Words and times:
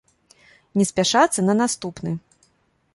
Не 0.81 0.85
спяшацца 0.91 1.47
на 1.47 1.53
наступны. 1.61 2.19